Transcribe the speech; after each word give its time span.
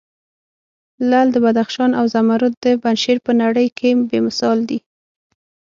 لعل 1.09 1.27
د 1.33 1.37
بدخشان 1.45 1.91
او 1.99 2.05
زمرود 2.13 2.53
د 2.65 2.67
پنجشیر 2.83 3.17
په 3.25 3.31
نړې 3.41 3.65
کې 3.77 3.89
بې 4.09 4.19
مثال 4.27 4.57
دي. 4.69 4.79